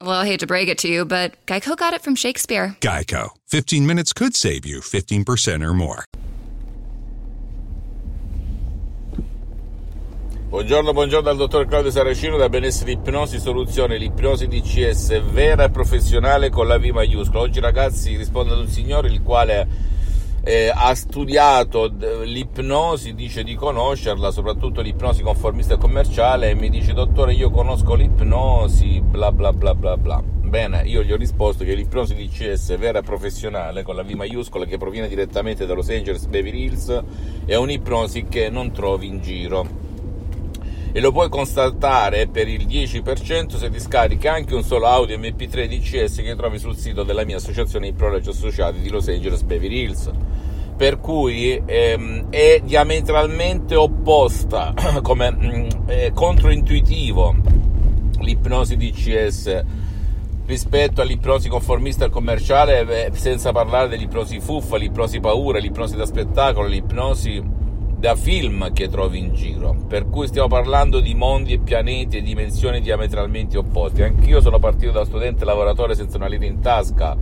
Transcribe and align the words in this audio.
Well, 0.00 0.12
I 0.12 0.26
hate 0.26 0.38
to 0.40 0.46
break 0.46 0.68
it 0.68 0.78
to 0.78 0.88
you, 0.88 1.04
but 1.04 1.34
Geico 1.46 1.76
got 1.76 1.92
it 1.92 2.02
from 2.02 2.14
Shakespeare. 2.14 2.76
Geico. 2.80 3.30
15 3.48 3.84
minutes 3.84 4.12
could 4.12 4.36
save 4.36 4.64
you 4.64 4.78
15% 4.80 5.60
or 5.60 5.74
more. 5.74 6.04
Buongiorno, 10.50 10.92
buongiorno 10.92 11.22
dal 11.22 11.36
dottor 11.36 11.66
Claudio 11.66 11.90
Saracino 11.90 12.36
da 12.36 12.48
Benessere 12.48 12.92
Ipnosi 12.92 13.40
Soluzione, 13.40 13.98
l'ipnosi 13.98 14.46
DCS 14.46 15.20
vera 15.32 15.64
e 15.64 15.70
professionale 15.70 16.48
con 16.48 16.68
la 16.68 16.78
V 16.78 16.84
maiuscola. 16.84 17.40
Oggi 17.40 17.58
ragazzi 17.58 18.16
rispondo 18.16 18.54
ad 18.54 18.60
un 18.60 18.68
signore 18.68 19.08
il 19.08 19.20
quale 19.20 19.66
eh, 20.48 20.72
ha 20.74 20.94
studiato 20.94 21.92
l'ipnosi, 22.24 23.14
dice 23.14 23.44
di 23.44 23.54
conoscerla, 23.54 24.30
soprattutto 24.30 24.80
l'ipnosi 24.80 25.20
conformista 25.20 25.74
e 25.74 25.76
commerciale, 25.76 26.48
e 26.48 26.54
mi 26.54 26.70
dice 26.70 26.94
dottore 26.94 27.34
io 27.34 27.50
conosco 27.50 27.92
l'ipnosi, 27.94 29.02
bla 29.02 29.30
bla 29.30 29.52
bla 29.52 29.74
bla 29.74 29.98
bla. 29.98 30.22
Bene, 30.22 30.84
io 30.86 31.02
gli 31.02 31.12
ho 31.12 31.16
risposto 31.18 31.64
che 31.64 31.74
l'ipnosi 31.74 32.14
DCS 32.14 32.78
vera 32.78 33.00
e 33.00 33.02
professionale, 33.02 33.82
con 33.82 33.94
la 33.94 34.02
V 34.02 34.08
maiuscola 34.12 34.64
che 34.64 34.78
proviene 34.78 35.06
direttamente 35.06 35.66
da 35.66 35.74
Los 35.74 35.90
Angeles 35.90 36.24
Beverly 36.24 36.62
Hills, 36.62 37.02
è 37.44 37.54
un'ipnosi 37.54 38.24
che 38.24 38.48
non 38.48 38.72
trovi 38.72 39.06
in 39.06 39.20
giro 39.20 39.86
e 40.92 41.00
lo 41.00 41.12
puoi 41.12 41.28
constatare 41.28 42.26
per 42.28 42.48
il 42.48 42.66
10% 42.66 43.58
se 43.58 43.68
ti 43.68 43.78
scarichi 43.78 44.26
anche 44.26 44.54
un 44.54 44.62
solo 44.62 44.86
audio 44.86 45.18
MP3 45.18 45.68
DCS 45.68 46.22
che 46.22 46.34
trovi 46.34 46.58
sul 46.58 46.76
sito 46.76 47.02
della 47.02 47.26
mia 47.26 47.36
associazione 47.36 47.88
Iprologi 47.88 48.30
Associati 48.30 48.80
di 48.80 48.88
Los 48.88 49.08
Angeles 49.08 49.42
Beverly 49.42 49.82
Hills 49.82 50.10
per 50.78 51.00
cui 51.00 51.60
ehm, 51.66 52.30
è 52.30 52.62
diametralmente 52.62 53.74
opposta 53.74 54.72
come 55.02 55.66
è 55.86 56.12
controintuitivo 56.14 57.34
l'ipnosi 58.20 58.76
DCS 58.76 59.64
rispetto 60.46 61.02
all'ipnosi 61.02 61.48
conformista 61.48 62.04
e 62.04 62.10
commerciale 62.10 63.10
senza 63.12 63.50
parlare 63.50 63.88
dell'ipnosi 63.88 64.38
fuffa, 64.38 64.76
l'ipnosi 64.76 65.18
paura, 65.18 65.58
l'ipnosi 65.58 65.96
da 65.96 66.06
spettacolo, 66.06 66.68
l'ipnosi 66.68 67.42
da 67.98 68.14
film 68.14 68.72
che 68.72 68.88
trovi 68.88 69.18
in 69.18 69.34
giro, 69.34 69.76
per 69.88 70.08
cui 70.08 70.28
stiamo 70.28 70.46
parlando 70.46 71.00
di 71.00 71.14
mondi 71.14 71.54
e 71.54 71.58
pianeti 71.58 72.18
e 72.18 72.22
dimensioni 72.22 72.80
diametralmente 72.80 73.58
opposti. 73.58 74.02
Anch'io 74.02 74.40
sono 74.40 74.60
partito 74.60 74.92
da 74.92 75.04
studente 75.04 75.44
lavoratore 75.44 75.96
senza 75.96 76.16
una 76.16 76.28
lira 76.28 76.46
in 76.46 76.60
tasca 76.60 77.16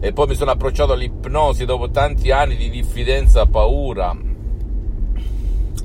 e 0.00 0.12
poi 0.12 0.28
mi 0.28 0.34
sono 0.34 0.52
approcciato 0.52 0.92
all'ipnosi 0.92 1.64
dopo 1.64 1.90
tanti 1.90 2.30
anni 2.30 2.56
di 2.56 2.70
diffidenza, 2.70 3.46
paura, 3.46 4.16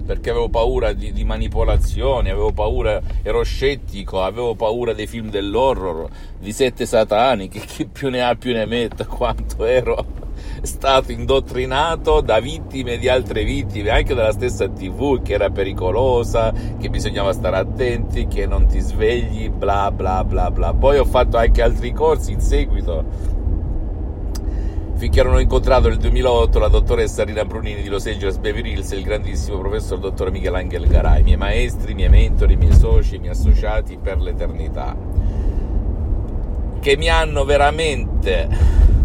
perché 0.06 0.30
avevo 0.30 0.50
paura 0.50 0.94
di, 0.94 1.12
di, 1.12 1.24
manipolazioni, 1.24 2.30
avevo 2.30 2.52
paura, 2.52 3.02
ero 3.24 3.42
scettico, 3.44 4.22
avevo 4.22 4.54
paura 4.54 4.94
dei 4.94 5.08
film 5.08 5.30
dell'horror, 5.30 6.10
di 6.40 6.52
sette 6.52 6.86
satani, 6.86 7.48
che 7.48 7.60
chi 7.60 7.88
più 7.88 8.10
ne 8.10 8.22
ha 8.22 8.36
più 8.36 8.54
ne 8.54 8.66
metta, 8.66 9.06
quanto 9.06 9.66
ero 9.66 10.22
stato 10.62 11.12
indottrinato 11.12 12.22
da 12.22 12.40
vittime 12.40 12.98
di 12.98 13.10
altre 13.10 13.44
vittime, 13.44 13.90
anche 13.90 14.14
dalla 14.14 14.32
stessa 14.32 14.68
TV, 14.68 15.22
che 15.22 15.34
era 15.34 15.50
pericolosa, 15.50 16.54
che 16.80 16.90
bisognava 16.90 17.34
stare 17.34 17.58
attenti, 17.58 18.28
che 18.28 18.46
non 18.46 18.68
ti 18.68 18.80
svegli, 18.80 19.50
bla 19.50 19.92
bla 19.92 20.24
bla 20.24 20.52
bla. 20.52 20.74
Poi 20.74 20.98
ho 20.98 21.06
fatto 21.06 21.38
anche 21.38 21.62
altri 21.62 21.92
corsi 21.92 22.32
in 22.32 22.42
seguito 22.42 23.32
finché 25.04 25.22
non 25.22 25.34
ho 25.34 25.40
incontrato 25.40 25.90
nel 25.90 25.98
2008 25.98 26.60
la 26.60 26.70
dottoressa 26.70 27.26
Rina 27.26 27.44
Brunini 27.44 27.82
di 27.82 27.90
Los 27.90 28.06
Angeles 28.06 28.38
Beverly 28.38 28.72
Hills 28.72 28.94
e 28.94 28.96
il 28.96 29.04
grandissimo 29.04 29.58
professor 29.58 30.00
dottor 30.00 30.32
Michelangelo 30.32 30.88
Garai, 30.88 31.24
miei 31.24 31.36
maestri, 31.36 31.94
miei 31.94 32.08
mentori, 32.08 32.56
miei 32.56 32.74
soci, 32.74 33.18
miei 33.18 33.34
associati 33.34 33.98
per 34.02 34.22
l'eternità, 34.22 34.96
che 36.80 36.96
mi 36.96 37.10
hanno 37.10 37.44
veramente 37.44 38.48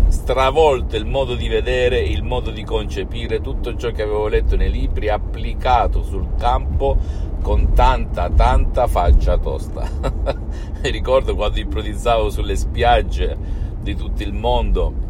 stravolto 0.07 0.95
il 0.95 1.05
modo 1.05 1.35
di 1.35 1.49
vedere, 1.49 1.99
il 1.99 2.23
modo 2.23 2.53
di 2.53 2.63
concepire 2.63 3.41
tutto 3.41 3.75
ciò 3.75 3.91
che 3.91 4.03
avevo 4.03 4.29
letto 4.29 4.55
nei 4.55 4.71
libri, 4.71 5.09
applicato 5.09 6.05
sul 6.05 6.29
campo 6.39 6.97
con 7.43 7.73
tanta, 7.73 8.31
tanta 8.31 8.87
faccia 8.87 9.37
tosta. 9.37 9.91
Mi 10.81 10.91
ricordo 10.91 11.35
quando 11.35 11.59
improvvisavo 11.59 12.31
sulle 12.31 12.55
spiagge 12.55 13.37
di 13.81 13.97
tutto 13.97 14.23
il 14.23 14.33
mondo 14.33 15.07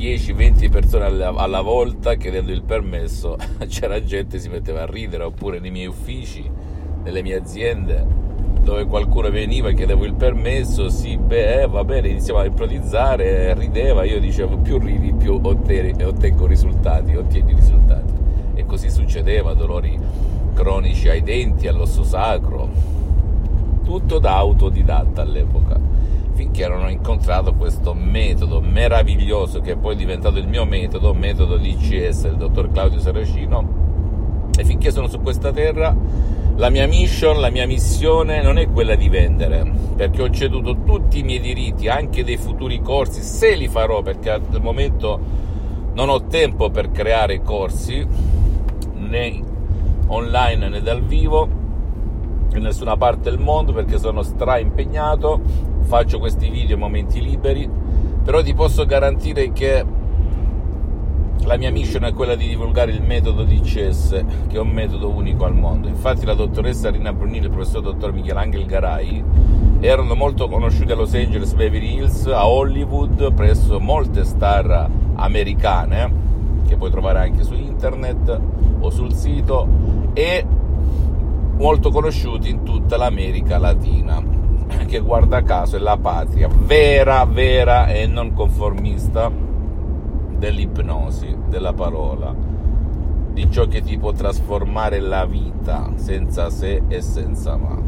10-20 0.00 0.70
persone 0.70 1.04
alla, 1.04 1.28
alla, 1.28 1.60
volta 1.60 2.14
chiedendo 2.14 2.52
il 2.52 2.62
permesso, 2.62 3.36
c'era 3.68 4.02
gente 4.02 4.38
che 4.38 4.42
si 4.42 4.48
metteva 4.48 4.82
a 4.82 4.86
ridere, 4.86 5.24
oppure 5.24 5.58
nei 5.58 5.70
miei 5.70 5.88
uffici, 5.88 6.50
nelle 7.02 7.20
mie 7.22 7.36
aziende, 7.36 8.06
dove 8.62 8.86
qualcuno 8.86 9.28
veniva 9.28 9.68
e 9.68 9.74
chiedevo 9.74 10.06
il 10.06 10.14
permesso, 10.14 10.88
sì, 10.88 11.18
beh, 11.18 11.62
eh, 11.62 11.66
va 11.66 11.84
bene, 11.84 12.08
iniziamo 12.08 12.40
a 12.40 12.46
improvvisare, 12.46 13.52
rideva, 13.52 14.04
io 14.04 14.18
dicevo 14.20 14.56
più 14.56 14.78
ridi 14.78 15.12
più 15.12 15.38
ottieni, 15.42 16.02
ottengo 16.02 16.46
risultati, 16.46 17.14
ottieni 17.14 17.52
risultati. 17.52 18.12
E 18.54 18.64
così 18.64 18.88
succedeva, 18.88 19.52
dolori 19.52 19.98
cronici 20.54 21.10
ai 21.10 21.22
denti, 21.22 21.68
all'osso 21.68 22.04
sacro, 22.04 22.70
tutto 23.84 24.18
da 24.18 24.36
autodidatta 24.36 25.20
all'epoca, 25.20 25.78
non 26.68 26.82
ho 26.82 26.90
incontrato 26.90 27.54
questo 27.54 27.94
metodo 27.94 28.60
meraviglioso 28.60 29.60
che 29.60 29.72
è 29.72 29.76
poi 29.76 29.96
diventato 29.96 30.38
il 30.38 30.46
mio 30.46 30.64
metodo, 30.64 31.14
metodo 31.14 31.56
DCS 31.56 32.22
del 32.22 32.36
dottor 32.36 32.70
Claudio 32.70 32.98
Saracino, 32.98 34.48
e 34.58 34.64
finché 34.64 34.90
sono 34.90 35.08
su 35.08 35.20
questa 35.20 35.52
terra 35.52 35.96
la 36.56 36.68
mia 36.68 36.86
mission, 36.86 37.40
la 37.40 37.48
mia 37.48 37.66
missione 37.66 38.42
non 38.42 38.58
è 38.58 38.68
quella 38.70 38.94
di 38.94 39.08
vendere, 39.08 39.64
perché 39.96 40.20
ho 40.20 40.28
ceduto 40.28 40.82
tutti 40.84 41.20
i 41.20 41.22
miei 41.22 41.40
diritti, 41.40 41.88
anche 41.88 42.22
dei 42.22 42.36
futuri 42.36 42.82
corsi, 42.82 43.22
se 43.22 43.54
li 43.54 43.66
farò, 43.66 44.02
perché 44.02 44.28
al 44.28 44.42
momento 44.60 45.18
non 45.94 46.10
ho 46.10 46.26
tempo 46.26 46.68
per 46.68 46.90
creare 46.90 47.40
corsi, 47.40 48.06
né 48.94 49.42
online 50.08 50.68
né 50.68 50.82
dal 50.82 51.02
vivo, 51.02 51.48
in 52.52 52.60
nessuna 52.60 52.96
parte 52.98 53.30
del 53.30 53.38
mondo, 53.38 53.72
perché 53.72 53.98
sono 53.98 54.22
stra 54.22 54.58
impegnato, 54.58 55.40
faccio 55.82 56.18
questi 56.18 56.48
video 56.48 56.76
a 56.76 56.78
momenti 56.78 57.20
liberi, 57.20 57.68
però 58.22 58.42
ti 58.42 58.54
posso 58.54 58.84
garantire 58.86 59.52
che 59.52 59.84
la 61.44 61.56
mia 61.56 61.70
mission 61.70 62.04
è 62.04 62.12
quella 62.12 62.34
di 62.34 62.46
divulgare 62.46 62.92
il 62.92 63.02
metodo 63.02 63.44
DCS, 63.44 64.24
che 64.46 64.56
è 64.56 64.60
un 64.60 64.68
metodo 64.68 65.08
unico 65.08 65.44
al 65.46 65.54
mondo. 65.54 65.88
Infatti 65.88 66.24
la 66.24 66.34
dottoressa 66.34 66.90
Rina 66.90 67.12
Brunini 67.12 67.38
e 67.38 67.42
il 67.44 67.50
professor 67.50 67.80
dottor 67.82 68.12
Michelangelo 68.12 68.66
Garai 68.66 69.24
erano 69.80 70.14
molto 70.14 70.48
conosciuti 70.48 70.92
a 70.92 70.94
Los 70.94 71.14
Angeles, 71.14 71.54
Beverly 71.54 71.96
Hills, 71.96 72.26
a 72.26 72.46
Hollywood, 72.46 73.32
presso 73.32 73.80
molte 73.80 74.24
star 74.24 74.88
americane, 75.14 76.12
che 76.68 76.76
puoi 76.76 76.90
trovare 76.90 77.20
anche 77.20 77.42
su 77.42 77.54
internet 77.54 78.40
o 78.80 78.90
sul 78.90 79.14
sito, 79.14 79.66
e 80.12 80.44
molto 81.56 81.90
conosciuti 81.90 82.50
in 82.50 82.62
tutta 82.62 82.96
l'America 82.98 83.58
Latina, 83.58 84.22
che 84.90 84.98
guarda 84.98 85.42
caso 85.42 85.76
è 85.76 85.78
la 85.78 85.96
patria 85.96 86.48
vera, 86.48 87.24
vera 87.24 87.86
e 87.86 88.08
non 88.08 88.32
conformista 88.32 89.30
dell'ipnosi, 90.36 91.32
della 91.46 91.72
parola, 91.72 92.34
di 93.32 93.48
ciò 93.52 93.68
che 93.68 93.82
ti 93.82 93.96
può 93.98 94.10
trasformare 94.10 94.98
la 94.98 95.26
vita 95.26 95.92
senza 95.94 96.50
se 96.50 96.82
e 96.88 97.00
senza 97.02 97.56
ma. 97.56 97.78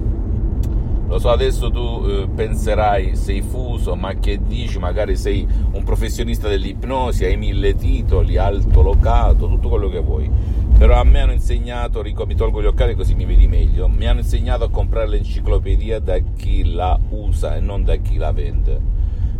Lo 1.12 1.18
so, 1.18 1.28
adesso 1.28 1.70
tu 1.70 2.06
eh, 2.06 2.26
penserai, 2.34 3.16
sei 3.16 3.42
fuso, 3.42 3.94
ma 3.94 4.14
che 4.14 4.40
dici? 4.42 4.78
Magari 4.78 5.14
sei 5.14 5.46
un 5.72 5.84
professionista 5.84 6.48
dell'ipnosi, 6.48 7.26
hai 7.26 7.36
mille 7.36 7.74
titoli, 7.74 8.38
alto 8.38 8.80
locato, 8.80 9.46
tutto 9.46 9.68
quello 9.68 9.90
che 9.90 10.00
vuoi. 10.00 10.30
Però 10.78 10.98
a 10.98 11.04
me 11.04 11.20
hanno 11.20 11.32
insegnato, 11.32 12.02
mi 12.02 12.34
tolgo 12.34 12.62
gli 12.62 12.66
occhiali 12.66 12.94
così 12.94 13.14
mi 13.14 13.26
vedi 13.26 13.46
meglio, 13.46 13.88
mi 13.88 14.06
hanno 14.06 14.20
insegnato 14.20 14.64
a 14.64 14.70
comprare 14.70 15.06
l'enciclopedia 15.06 16.00
da 16.00 16.16
chi 16.34 16.72
la 16.72 16.98
usa 17.10 17.56
e 17.56 17.60
non 17.60 17.84
da 17.84 17.96
chi 17.96 18.16
la 18.16 18.32
vende 18.32 18.80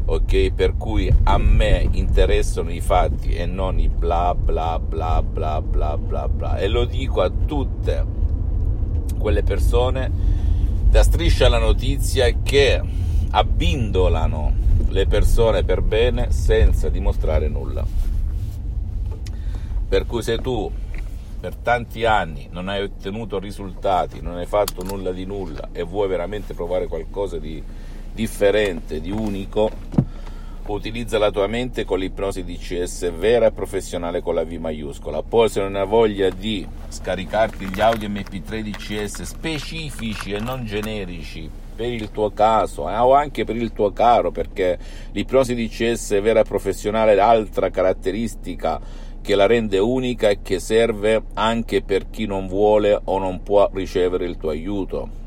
ok? 0.04 0.52
Per 0.52 0.76
cui 0.76 1.10
a 1.22 1.38
me 1.38 1.88
interessano 1.92 2.70
i 2.70 2.82
fatti 2.82 3.30
e 3.30 3.46
non 3.46 3.78
i 3.78 3.88
bla 3.88 4.34
bla 4.34 4.78
bla 4.78 5.22
bla 5.22 5.62
bla 5.62 5.96
bla 5.96 6.28
bla. 6.28 6.58
E 6.58 6.69
lo 6.69 6.84
dico 6.84 7.22
a 7.22 7.30
tutte 7.30 8.04
quelle 9.19 9.42
persone 9.42 10.41
da 10.92 11.02
striscia 11.02 11.48
la 11.48 11.56
notizia 11.58 12.30
che 12.42 12.78
abbindolano 13.30 14.52
le 14.88 15.06
persone 15.06 15.64
per 15.64 15.80
bene 15.80 16.32
senza 16.32 16.90
dimostrare 16.90 17.48
nulla. 17.48 17.82
Per 19.88 20.04
cui 20.04 20.22
se 20.22 20.36
tu 20.36 20.70
per 21.40 21.56
tanti 21.56 22.04
anni 22.04 22.48
non 22.50 22.68
hai 22.68 22.82
ottenuto 22.82 23.38
risultati, 23.38 24.20
non 24.20 24.36
hai 24.36 24.44
fatto 24.44 24.82
nulla 24.82 25.12
di 25.12 25.24
nulla 25.24 25.70
e 25.72 25.82
vuoi 25.82 26.08
veramente 26.08 26.52
provare 26.52 26.86
qualcosa 26.88 27.38
di 27.38 27.62
differente, 28.12 29.00
di 29.00 29.10
unico, 29.10 29.70
utilizza 30.66 31.18
la 31.18 31.30
tua 31.30 31.46
mente 31.46 31.84
con 31.84 31.98
l'ipnosi 31.98 32.44
DCS 32.44 33.12
vera 33.12 33.46
e 33.46 33.52
professionale 33.52 34.22
con 34.22 34.34
la 34.34 34.44
V 34.44 34.52
maiuscola. 34.52 35.22
Poi 35.22 35.48
se 35.48 35.60
non 35.60 35.74
hai 35.74 35.86
voglia 35.86 36.30
di 36.30 36.66
scaricarti 36.88 37.66
gli 37.66 37.80
audio 37.80 38.08
MP3 38.08 38.60
DCS 38.60 39.22
specifici 39.22 40.32
e 40.32 40.38
non 40.38 40.64
generici 40.64 41.50
per 41.74 41.88
il 41.88 42.10
tuo 42.10 42.30
caso 42.30 42.88
eh, 42.88 42.96
o 42.96 43.14
anche 43.14 43.44
per 43.44 43.56
il 43.56 43.72
tuo 43.72 43.92
caro, 43.92 44.30
perché 44.30 44.78
l'ipnosi 45.12 45.54
DCS 45.54 46.20
vera 46.20 46.40
e 46.40 46.44
professionale 46.44 47.12
è 47.12 47.16
l'altra 47.16 47.70
caratteristica 47.70 48.80
che 49.20 49.34
la 49.34 49.46
rende 49.46 49.78
unica 49.78 50.28
e 50.28 50.40
che 50.42 50.58
serve 50.58 51.22
anche 51.34 51.82
per 51.82 52.10
chi 52.10 52.26
non 52.26 52.46
vuole 52.46 53.00
o 53.04 53.18
non 53.18 53.42
può 53.42 53.68
ricevere 53.72 54.26
il 54.26 54.36
tuo 54.36 54.50
aiuto 54.50 55.20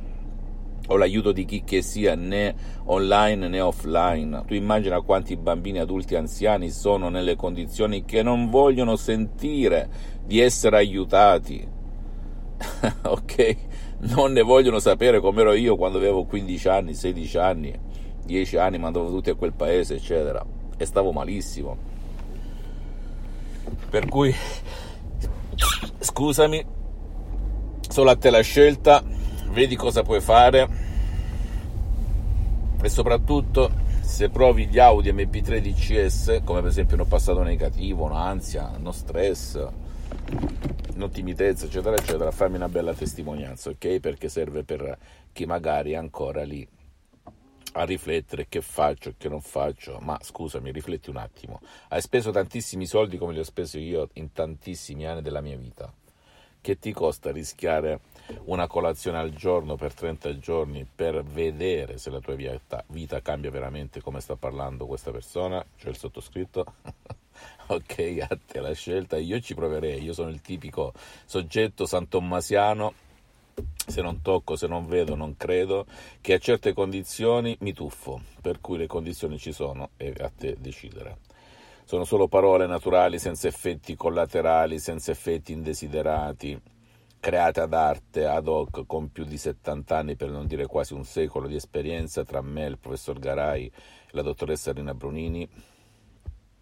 o 0.87 0.97
l'aiuto 0.97 1.31
di 1.31 1.45
chi 1.45 1.63
che 1.63 1.81
sia 1.81 2.15
né 2.15 2.53
online 2.85 3.47
né 3.47 3.59
offline. 3.59 4.43
Tu 4.45 4.53
immagina 4.53 5.01
quanti 5.01 5.35
bambini, 5.35 5.79
adulti, 5.79 6.15
anziani 6.15 6.69
sono 6.69 7.09
nelle 7.09 7.35
condizioni 7.35 8.05
che 8.05 8.21
non 8.21 8.49
vogliono 8.49 8.95
sentire 8.95 9.89
di 10.25 10.39
essere 10.39 10.77
aiutati. 10.77 11.67
ok? 13.03 13.57
Non 13.97 14.33
ne 14.33 14.41
vogliono 14.41 14.79
sapere 14.79 15.19
come 15.19 15.41
ero 15.41 15.53
io 15.53 15.75
quando 15.75 15.97
avevo 15.97 16.25
15 16.25 16.67
anni, 16.67 16.93
16 16.93 17.37
anni, 17.37 17.79
10 18.25 18.57
anni, 18.57 18.77
ma 18.77 18.87
andavo 18.87 19.09
tutti 19.09 19.29
a 19.29 19.35
quel 19.35 19.53
paese, 19.53 19.95
eccetera. 19.95 20.45
E 20.77 20.85
stavo 20.85 21.11
malissimo. 21.11 21.93
Per 23.89 24.07
cui, 24.07 24.33
scusami, 25.99 26.65
solo 27.89 28.09
a 28.09 28.15
te 28.15 28.29
la 28.29 28.41
scelta, 28.41 29.03
vedi 29.49 29.75
cosa 29.75 30.03
puoi 30.03 30.21
fare 30.21 30.67
e 32.81 32.89
soprattutto 32.89 33.83
se 34.01 34.29
provi 34.29 34.67
gli 34.67 34.77
Audi 34.77 35.11
MP3 35.11 35.59
DCS, 35.59 36.41
come 36.43 36.61
per 36.61 36.69
esempio 36.69 36.95
uno 36.95 37.05
passato 37.05 37.41
negativo, 37.41 38.03
un'ansia, 38.03 38.71
uno 38.77 38.91
stress, 38.91 39.67
non 40.93 41.09
timidezza, 41.09 41.65
eccetera, 41.65 41.95
eccetera, 41.95 42.31
fammi 42.31 42.55
una 42.55 42.69
bella 42.69 42.93
testimonianza, 42.93 43.71
ok? 43.71 43.99
Perché 43.99 44.29
serve 44.29 44.63
per 44.63 44.97
chi 45.33 45.45
magari 45.45 45.91
è 45.91 45.95
ancora 45.95 46.43
lì 46.43 46.65
a 47.73 47.83
riflettere 47.83 48.47
che 48.47 48.61
faccio 48.61 49.09
e 49.09 49.15
che 49.17 49.27
non 49.27 49.41
faccio, 49.41 49.99
ma 50.01 50.17
scusami, 50.21 50.71
rifletti 50.71 51.09
un 51.09 51.17
attimo. 51.17 51.59
Hai 51.89 52.01
speso 52.01 52.31
tantissimi 52.31 52.85
soldi 52.85 53.17
come 53.17 53.33
li 53.33 53.39
ho 53.39 53.43
spesi 53.43 53.79
io 53.79 54.09
in 54.13 54.31
tantissimi 54.31 55.05
anni 55.05 55.21
della 55.21 55.41
mia 55.41 55.57
vita. 55.57 55.91
Che 56.65 56.79
ti 56.79 56.93
costa 56.93 57.31
rischiare 57.31 57.99
una 58.45 58.65
colazione 58.65 59.19
al 59.19 59.31
giorno 59.35 59.75
per 59.75 59.93
30 59.93 60.39
giorni 60.39 60.83
per 60.83 61.23
vedere 61.23 61.99
se 61.99 62.09
la 62.09 62.19
tua 62.19 62.33
vita, 62.33 62.83
vita 62.87 63.21
cambia 63.21 63.51
veramente 63.51 64.01
come 64.01 64.19
sta 64.19 64.35
parlando 64.35 64.87
questa 64.87 65.11
persona, 65.11 65.63
cioè 65.75 65.91
il 65.91 65.97
sottoscritto? 65.97 66.65
ok, 67.69 68.17
a 68.27 68.39
te 68.47 68.61
la 68.61 68.73
scelta, 68.73 69.15
io 69.15 69.39
ci 69.41 69.53
proverei, 69.53 70.01
io 70.01 70.13
sono 70.13 70.29
il 70.29 70.41
tipico 70.41 70.91
soggetto 71.25 71.85
santommasiano 71.85 72.93
se 73.85 74.01
non 74.01 74.23
tocco, 74.23 74.55
se 74.55 74.65
non 74.65 74.87
vedo, 74.87 75.13
non 75.13 75.37
credo, 75.37 75.85
che 76.19 76.33
a 76.33 76.39
certe 76.39 76.73
condizioni 76.73 77.55
mi 77.59 77.73
tuffo, 77.73 78.21
per 78.41 78.59
cui 78.59 78.79
le 78.79 78.87
condizioni 78.87 79.37
ci 79.37 79.51
sono 79.51 79.91
e 79.97 80.15
a 80.17 80.31
te 80.35 80.55
decidere. 80.57 81.17
Sono 81.87 82.03
solo 82.03 82.27
parole 82.27 82.65
naturali, 82.65 83.19
senza 83.19 83.47
effetti 83.47 83.95
collaterali, 83.95 84.79
senza 84.79 85.11
effetti 85.11 85.51
indesiderati, 85.51 86.59
create 87.19 87.59
ad 87.59 87.73
arte, 87.75 88.25
ad 88.25 88.47
hoc, 88.47 88.87
con 88.87 89.11
più 89.11 89.23
di 89.23 89.37
70 89.37 89.95
anni, 89.95 90.15
per 90.15 90.31
non 90.31 90.47
dire 90.47 90.65
quasi 90.65 90.95
un 90.95 91.05
secolo 91.05 91.45
di 91.45 91.53
esperienza 91.53 92.23
tra 92.23 92.41
me, 92.41 92.65
il 92.65 92.79
professor 92.79 93.19
Garai 93.19 93.67
e 93.67 93.71
la 94.13 94.23
dottoressa 94.23 94.73
Rina 94.73 94.95
Brunini, 94.95 95.47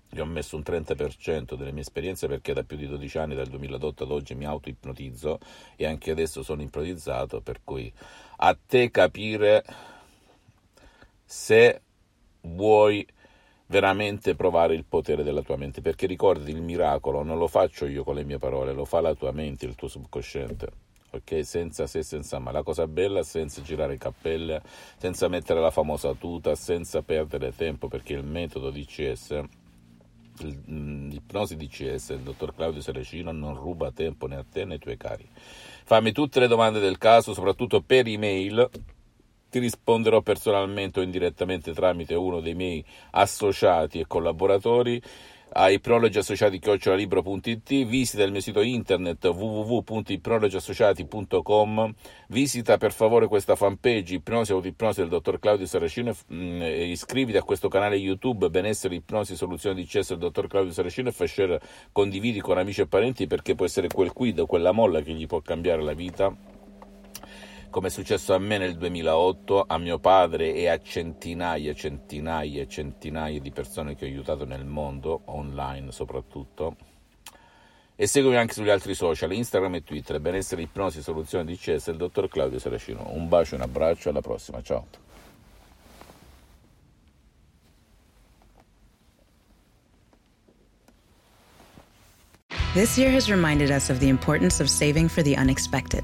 gli 0.09 0.19
ho 0.19 0.25
messo 0.25 0.57
un 0.57 0.61
30% 0.61 1.55
delle 1.55 1.71
mie 1.71 1.83
esperienze 1.83 2.27
perché 2.27 2.51
da 2.51 2.63
più 2.63 2.75
di 2.75 2.85
12 2.85 3.17
anni, 3.17 3.33
dal 3.33 3.47
2008 3.47 4.03
ad 4.03 4.11
oggi, 4.11 4.35
mi 4.35 4.43
auto-ipnotizzo 4.43 5.39
e 5.77 5.85
anche 5.85 6.11
adesso 6.11 6.43
sono 6.43 6.63
ipnotizzato, 6.63 7.39
per 7.39 7.61
cui 7.63 7.89
a 8.39 8.57
te 8.67 8.91
capire 8.91 9.63
se 11.23 11.81
vuoi 12.41 13.07
veramente 13.68 14.36
provare 14.36 14.75
il 14.75 14.86
potere 14.86 15.24
della 15.24 15.42
tua 15.42 15.57
mente, 15.57 15.81
perché 15.81 16.06
ricordati 16.07 16.51
il 16.51 16.62
miracolo 16.62 17.24
non 17.24 17.38
lo 17.38 17.48
faccio 17.48 17.86
io 17.86 18.04
con 18.04 18.15
le 18.15 18.24
mie 18.24 18.38
parole, 18.38 18.74
lo 18.74 18.86
fa 18.86 19.01
la 19.01 19.15
tua 19.15 19.31
mente, 19.31 19.65
il 19.65 19.75
tuo 19.75 19.88
subconsciente. 19.88 20.68
Ok, 21.12 21.45
senza 21.45 21.86
se, 21.86 22.01
senza 22.01 22.39
ma. 22.39 22.51
La 22.51 22.63
cosa 22.63 22.88
bella, 22.88 23.21
senza 23.21 23.62
girare 23.62 23.98
cappelle, 23.98 24.63
senza 24.98 25.27
mettere 25.27 25.60
la 25.60 25.69
famosa 25.69 26.13
tuta, 26.15 26.56
senza 26.56 27.04
perdere 27.04 27.54
tempo, 27.56 27.88
perché 27.88 28.13
il 28.13 28.24
metodo 28.24 28.71
DCS 28.71 29.44
l'ipnosi 30.42 31.56
DCS 31.56 32.09
il 32.09 32.21
dottor 32.21 32.56
Claudio 32.56 32.81
Serecino 32.81 33.31
non 33.31 33.56
ruba 33.56 33.92
tempo 33.92 34.27
né 34.27 34.36
a 34.36 34.45
te 34.50 34.66
né 34.66 34.74
ai 34.74 34.80
tuoi 34.80 34.98
cari. 34.98 35.27
Fammi 35.86 36.12
tutte 36.12 36.39
le 36.39 36.48
domande 36.48 36.80
del 36.80 36.98
caso, 36.98 37.33
soprattutto 37.33 37.81
per 37.81 38.07
email. 38.07 38.69
Ti 39.53 39.59
risponderò 39.59 40.21
personalmente 40.21 41.00
o 41.00 41.03
indirettamente 41.03 41.73
tramite 41.73 42.15
uno 42.15 42.39
dei 42.39 42.55
miei 42.55 42.83
associati 43.11 44.00
e 44.00 44.07
collaboratori. 44.07 45.00
A 45.51 45.69
ipnologiassociati.it, 45.69 47.85
visita 47.85 48.23
il 48.23 48.31
mio 48.31 48.41
sito 48.41 48.61
internet 48.61 49.23
www.ipnologiassociati.com, 49.23 51.94
visita 52.29 52.77
per 52.77 52.94
favore 52.94 53.27
questa 53.27 53.55
fanpage 53.55 54.15
Ipnosi 54.15 54.53
Autoipnosi 54.53 55.01
del 55.01 55.09
dottor 55.09 55.38
Claudio 55.38 55.67
Saracino 55.67 56.15
mm, 56.33 56.61
e 56.63 56.89
iscriviti 56.89 57.38
a 57.38 57.44
questo 57.44 57.67
canale 57.67 57.95
YouTube 57.97 58.49
Benessere 58.49 58.95
Ipnosi 58.95 59.35
Soluzione 59.35 59.75
di 59.75 59.85
Cesso 59.85 60.15
del 60.15 60.23
dottor 60.23 60.47
Claudio 60.47 60.71
Saracino 60.71 61.11
e 61.15 61.27
share, 61.27 61.61
condividi 61.91 62.41
con 62.41 62.57
amici 62.57 62.81
e 62.81 62.88
parenti 62.88 63.27
perché 63.27 63.53
può 63.53 63.65
essere 63.65 63.88
quel 63.88 64.13
quid, 64.13 64.47
quella 64.47 64.71
molla 64.71 65.01
che 65.01 65.13
gli 65.13 65.27
può 65.27 65.41
cambiare 65.41 65.83
la 65.83 65.94
vita 65.94 66.52
come 67.73 67.87
è 67.87 67.89
successo 67.89 68.35
a 68.35 68.37
me 68.37 68.59
nel 68.59 68.77
2008, 68.77 69.65
a 69.67 69.79
mio 69.79 69.97
padre 69.97 70.53
e 70.53 70.67
a 70.67 70.79
centinaia, 70.79 71.71
e 71.71 71.73
centinaia 71.75 72.61
e 72.61 72.67
centinaia 72.67 73.39
di 73.39 73.49
persone 73.49 73.95
che 73.95 74.05
ho 74.05 74.07
aiutato 74.07 74.45
nel 74.45 74.63
mondo, 74.63 75.21
online 75.25 75.91
soprattutto. 75.91 76.75
E 77.95 78.05
seguimi 78.05 78.37
anche 78.37 78.53
sugli 78.53 78.69
altri 78.69 78.93
social, 78.93 79.33
Instagram 79.33 79.73
e 79.73 79.83
Twitter, 79.83 80.19
benessere, 80.19 80.61
ipnosi, 80.61 81.01
soluzione 81.01 81.45
di 81.45 81.57
CS, 81.57 81.87
il 81.87 81.97
dottor 81.97 82.27
Claudio 82.30 82.59
Saracino. 82.59 83.09
Un 83.09 83.27
bacio, 83.27 83.56
un 83.56 83.61
abbraccio, 83.61 84.09
alla 84.09 84.21
prossima, 84.21 84.61
ciao. 84.61 84.85
This 92.75 92.99
year 92.99 93.09
has 93.09 93.31
reminded 93.31 93.71
us 93.71 93.89
of 93.89 93.99
the 93.99 94.09
importance 94.09 94.61
of 94.61 94.69
saving 94.69 95.07
for 95.07 95.23
the 95.23 95.35
unexpected. 95.35 96.03